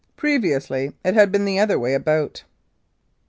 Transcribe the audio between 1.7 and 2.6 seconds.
way about.